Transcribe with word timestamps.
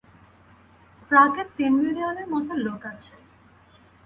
প্রাগে 1.11 1.43
তিন 1.57 1.71
মিলিয়নের 1.81 2.27
মতো 2.33 2.53
লোক 2.65 2.81
আছে। 2.91 3.13